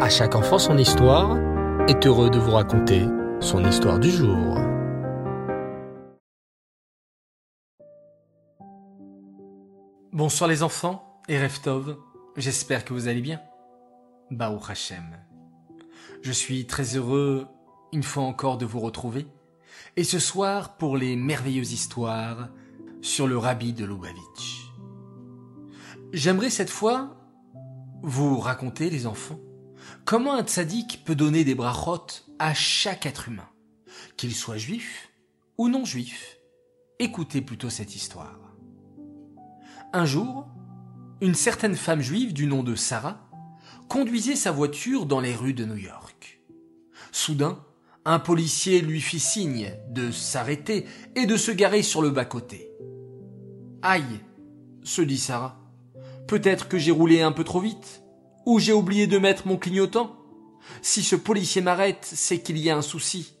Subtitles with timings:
[0.00, 1.38] À chaque enfant son histoire
[1.88, 3.06] est heureux de vous raconter
[3.38, 4.58] son histoire du jour.
[10.12, 11.96] Bonsoir les enfants et Reftov,
[12.36, 13.40] j'espère que vous allez bien.
[14.32, 15.16] Baou Hashem.
[16.22, 17.46] Je suis très heureux
[17.92, 19.28] une fois encore de vous retrouver
[19.96, 22.48] et ce soir pour les merveilleuses histoires
[23.00, 24.72] sur le rabbi de Lubavitch.
[26.12, 27.16] J'aimerais cette fois
[28.02, 29.38] vous raconter les enfants
[30.04, 32.06] Comment un tzaddik peut donner des brachot
[32.38, 33.48] à chaque être humain,
[34.18, 35.10] qu'il soit juif
[35.56, 36.36] ou non juif?
[36.98, 38.38] Écoutez plutôt cette histoire.
[39.94, 40.46] Un jour,
[41.22, 43.30] une certaine femme juive du nom de Sarah
[43.88, 46.42] conduisait sa voiture dans les rues de New York.
[47.10, 47.64] Soudain,
[48.04, 50.86] un policier lui fit signe de s'arrêter
[51.16, 52.70] et de se garer sur le bas-côté.
[53.80, 54.20] Aïe,
[54.82, 55.58] se dit Sarah,
[56.26, 58.03] peut-être que j'ai roulé un peu trop vite.
[58.46, 60.16] Ou j'ai oublié de mettre mon clignotant?
[60.82, 63.34] Si ce policier m'arrête, c'est qu'il y a un souci.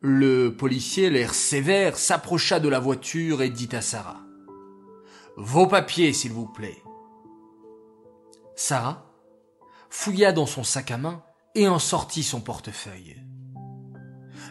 [0.00, 4.20] Le policier, l'air sévère, s'approcha de la voiture et dit à Sarah.
[5.36, 6.82] Vos papiers, s'il vous plaît.
[8.56, 9.10] Sarah
[9.88, 11.22] fouilla dans son sac à main
[11.54, 13.16] et en sortit son portefeuille.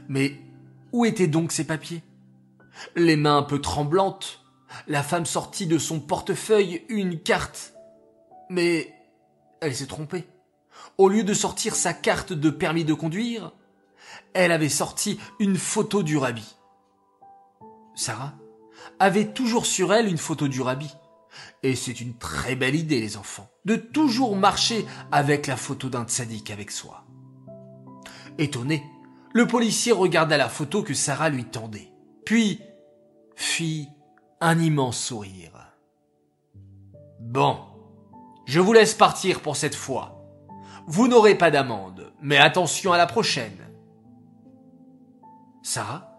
[0.07, 0.39] Mais
[0.91, 2.01] où étaient donc ses papiers?
[2.95, 4.43] Les mains un peu tremblantes,
[4.87, 7.72] la femme sortit de son portefeuille une carte
[8.53, 8.93] mais
[9.61, 10.27] elle s'est trompée.
[10.97, 13.51] Au lieu de sortir sa carte de permis de conduire,
[14.33, 16.55] elle avait sorti une photo du rabbi.
[17.95, 18.33] Sarah
[18.99, 20.91] avait toujours sur elle une photo du rabbi.
[21.63, 26.05] Et c'est une très belle idée, les enfants, de toujours marcher avec la photo d'un
[26.05, 27.05] tzaddik avec soi.
[28.37, 28.83] Étonné,
[29.33, 31.91] le policier regarda la photo que Sarah lui tendait,
[32.23, 32.61] puis
[33.35, 33.89] fit
[34.41, 35.73] un immense sourire.
[37.19, 37.72] Bon,
[38.45, 40.19] je vous laisse partir pour cette fois.
[40.85, 43.57] Vous n'aurez pas d'amende, mais attention à la prochaine.
[45.61, 46.13] Sarah,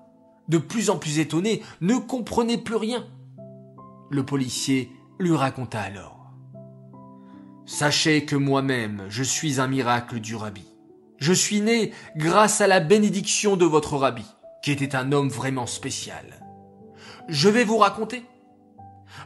[0.49, 3.07] de plus en plus étonnée, ne comprenait plus rien.
[4.11, 6.33] Le policier lui raconta alors.
[7.67, 10.67] Sachez que moi-même, je suis un miracle du rabbi.
[11.19, 14.27] Je suis né grâce à la bénédiction de votre rabbi,
[14.63, 16.47] qui était un homme vraiment spécial.
[17.29, 18.25] Je vais vous raconter.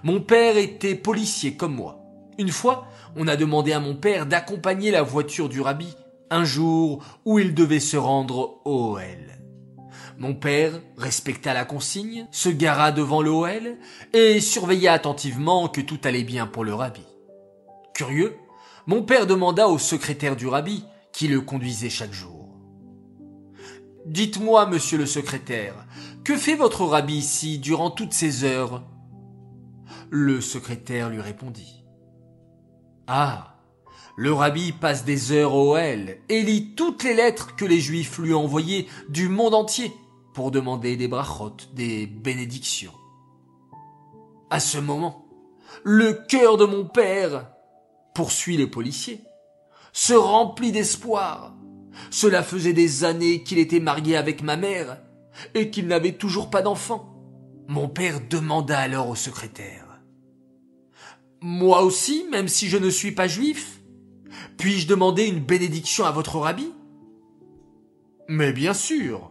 [0.03, 2.08] Mon père était policier comme moi.
[2.39, 5.97] Une fois, on a demandé à mon père d'accompagner la voiture du rabbi
[6.31, 9.03] un jour où il devait se rendre au OL.
[10.19, 13.77] Mon père respecta la consigne, se gara devant le OL
[14.13, 17.03] et surveilla attentivement que tout allait bien pour le rabbi.
[17.93, 18.37] Curieux,
[18.87, 22.49] mon père demanda au secrétaire du rabbi qui le conduisait chaque jour.
[24.07, 25.75] Dites-moi, monsieur le secrétaire,
[26.25, 28.85] que fait votre rabbi ici durant toutes ces heures?
[30.11, 31.85] Le secrétaire lui répondit.
[33.11, 33.55] Ah,
[34.17, 38.19] le rabbi passe des heures au L et lit toutes les lettres que les juifs
[38.19, 39.95] lui ont envoyées du monde entier
[40.35, 42.93] pour demander des brachot, des bénédictions.
[44.51, 45.25] À ce moment,
[45.85, 47.49] le cœur de mon père,
[48.15, 49.23] poursuit le policier,
[49.95, 51.55] se remplit d'espoir.
[52.11, 54.99] Cela faisait des années qu'il était marié avec ma mère
[55.55, 57.15] et qu'il n'avait toujours pas d'enfant.
[57.69, 59.88] Mon père demanda alors au secrétaire
[61.41, 63.81] moi aussi, même si je ne suis pas juif
[64.57, 66.73] Puis-je demander une bénédiction à votre rabbi?
[68.29, 69.31] Mais bien sûr,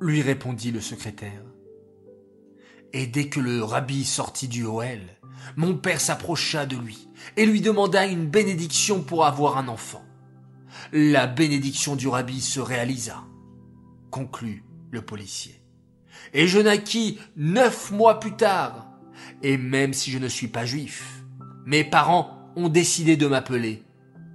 [0.00, 1.42] lui répondit le secrétaire.
[2.92, 5.18] Et dès que le rabbi sortit du Hoël,
[5.56, 10.04] mon père s'approcha de lui et lui demanda une bénédiction pour avoir un enfant.
[10.92, 13.24] La bénédiction du rabbi se réalisa,
[14.10, 15.62] conclut le policier.
[16.32, 18.88] Et je naquis neuf mois plus tard,
[19.42, 21.17] et même si je ne suis pas juif,
[21.68, 23.84] mes parents ont décidé de m'appeler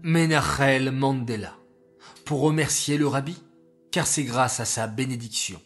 [0.03, 1.55] Menachel Mandela
[2.25, 3.35] pour remercier le rabbi,
[3.91, 5.59] car c'est grâce à sa bénédiction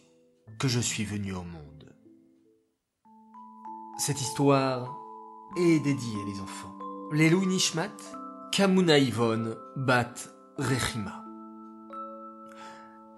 [0.58, 1.94] que je suis venu au monde.
[3.98, 4.96] Cette histoire
[5.58, 6.74] est dédiée, les enfants.
[7.12, 7.92] Les Louis Nishmat,
[8.50, 10.14] Kamuna Yvonne, Bat
[10.56, 11.22] Rechima.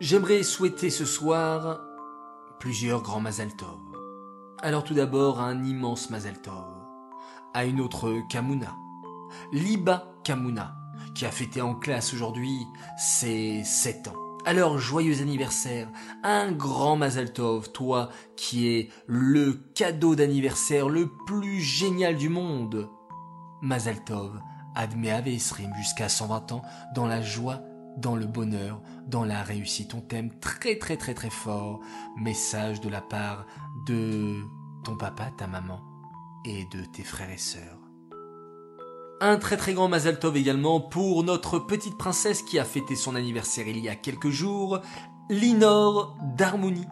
[0.00, 1.82] J'aimerais souhaiter ce soir
[2.58, 3.50] plusieurs grands Mazal
[4.60, 6.34] Alors tout d'abord un immense Mazal
[7.54, 8.76] à une autre Kamuna,
[9.52, 10.76] Liba Kamuna,
[11.14, 12.66] qui a fêté en classe aujourd'hui
[12.98, 14.16] ses 7 ans.
[14.46, 15.88] Alors, joyeux anniversaire,
[16.22, 22.88] un grand Mazal Tov, toi qui es le cadeau d'anniversaire le plus génial du monde.
[23.60, 24.40] Mazal Tov,
[24.74, 25.22] admet
[25.76, 26.62] jusqu'à 120 ans
[26.94, 27.60] dans la joie,
[27.98, 29.94] dans le bonheur, dans la réussite.
[29.94, 31.80] On t'aime très très très très fort.
[32.16, 33.44] Message de la part
[33.86, 34.40] de
[34.84, 35.89] ton papa, ta maman
[36.44, 37.78] et de tes frères et sœurs.
[39.20, 43.14] Un très très grand Mazal Tov également pour notre petite princesse qui a fêté son
[43.14, 44.80] anniversaire il y a quelques jours,
[45.28, 46.86] Linor d'Harmonie.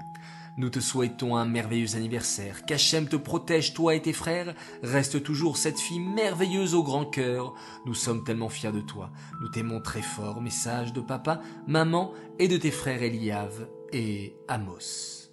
[0.58, 5.56] Nous te souhaitons un merveilleux anniversaire, qu'Hachem te protège, toi et tes frères, reste toujours
[5.56, 7.54] cette fille merveilleuse au grand cœur.
[7.86, 9.10] Nous sommes tellement fiers de toi,
[9.40, 15.27] nous t'aimons très fort, message de papa, maman et de tes frères Eliav et Amos.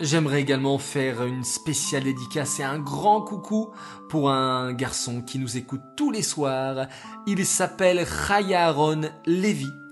[0.00, 3.70] J'aimerais également faire une spéciale dédicace et un grand coucou
[4.08, 6.86] pour un garçon qui nous écoute tous les soirs.
[7.26, 9.02] Il s'appelle Chaya Aaron.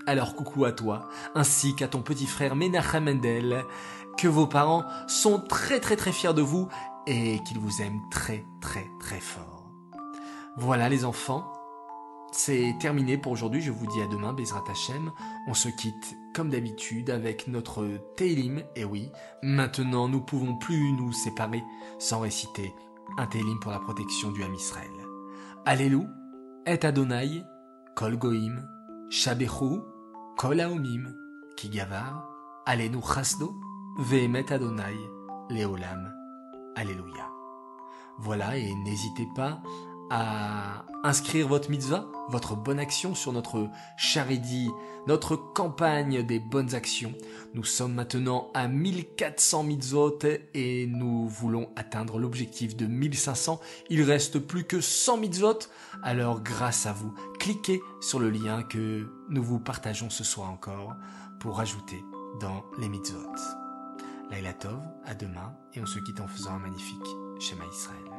[0.07, 3.63] Alors coucou à toi, ainsi qu'à ton petit frère Menachem Mendel,
[4.17, 6.67] que vos parents sont très très très fiers de vous
[7.07, 9.71] et qu'ils vous aiment très très très fort.
[10.57, 11.53] Voilà les enfants,
[12.31, 15.11] c'est terminé pour aujourd'hui, je vous dis à demain, Bezrat Hashem.
[15.47, 17.85] On se quitte comme d'habitude avec notre
[18.15, 19.11] Télim, et oui,
[19.43, 21.61] maintenant nous pouvons plus nous séparer
[21.99, 22.73] sans réciter
[23.17, 24.89] un Télim pour la protection du Ham Israël.
[25.65, 26.07] Alléluia,
[26.65, 27.43] et Adonai,
[27.95, 28.61] Kol Goim,
[29.09, 29.81] Shabechu,
[30.37, 31.13] Kol Haomim,
[31.57, 32.27] Kigavar,
[32.65, 33.53] Alenu Chasdo,
[33.97, 34.95] Vehemet Adonai,
[35.49, 36.13] Leolam.
[36.75, 37.27] Alléluia.
[38.19, 39.61] Voilà, et n'hésitez pas
[40.11, 44.69] à inscrire votre mitzvah, votre bonne action sur notre charidi,
[45.07, 47.13] notre campagne des bonnes actions.
[47.53, 50.19] Nous sommes maintenant à 1400 mitzvot
[50.53, 53.61] et nous voulons atteindre l'objectif de 1500.
[53.89, 55.59] Il reste plus que 100 mitzvot.
[56.03, 60.93] Alors grâce à vous, cliquez sur le lien que nous vous partageons ce soir encore
[61.39, 62.03] pour ajouter
[62.41, 63.31] dans les mitzvot.
[64.29, 67.07] Laila Tov, à demain et on se quitte en faisant un magnifique
[67.39, 68.10] schéma Israël.